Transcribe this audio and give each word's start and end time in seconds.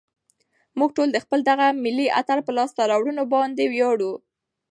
موږ 0.77 0.89
ټول 0.97 1.09
د 1.13 1.17
خپل 1.23 1.39
دغه 1.49 1.67
ملي 1.83 2.07
اتل 2.19 2.39
په 2.47 2.51
لاسته 2.57 2.81
راوړنو 2.91 3.23
باندې 3.33 3.63
ویاړو. 3.71 4.13